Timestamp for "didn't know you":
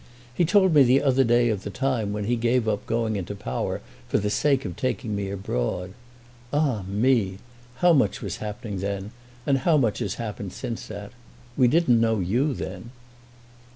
11.67-12.55